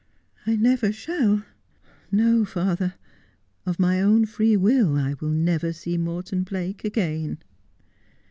[0.47, 1.43] 'I never shalL
[2.11, 2.95] No, father,
[3.67, 7.37] of my own free will I will never see Morton Blake again.'